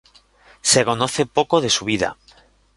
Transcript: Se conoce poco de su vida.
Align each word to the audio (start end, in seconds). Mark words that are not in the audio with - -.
Se 0.63 0.83
conoce 0.83 1.27
poco 1.27 1.61
de 1.61 1.69
su 1.69 1.85
vida. 1.85 2.17